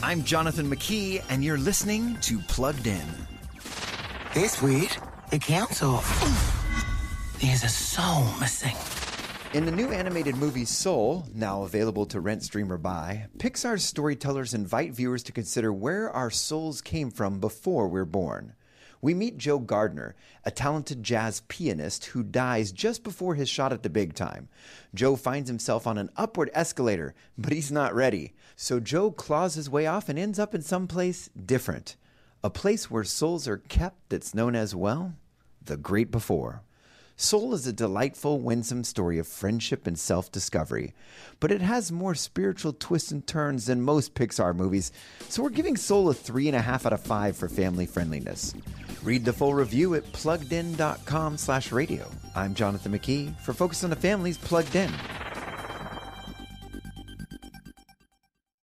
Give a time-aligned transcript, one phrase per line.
[0.00, 3.04] I'm Jonathan McKee, and you're listening to Plugged In.
[4.32, 4.96] This week,
[5.30, 6.04] the council.
[7.40, 8.76] There's a soul missing.
[9.54, 14.54] In the new animated movie Soul, now available to rent, stream, or buy, Pixar's storytellers
[14.54, 18.54] invite viewers to consider where our souls came from before we're born.
[19.00, 23.82] We meet Joe Gardner, a talented jazz pianist who dies just before his shot at
[23.82, 24.48] the big time.
[24.94, 28.32] Joe finds himself on an upward escalator, but he's not ready.
[28.56, 31.96] So Joe claws his way off and ends up in some place different.
[32.42, 35.14] A place where souls are kept that's known as, well,
[35.64, 36.62] the great before.
[37.20, 40.94] Soul is a delightful, winsome story of friendship and self discovery,
[41.40, 44.92] but it has more spiritual twists and turns than most Pixar movies,
[45.28, 48.54] so we're giving Soul a 3.5 out of 5 for family friendliness.
[49.02, 52.10] Read the full review at pluggedin.com slash radio.
[52.34, 54.90] I'm Jonathan McKee for Focus on the Family's Plugged In.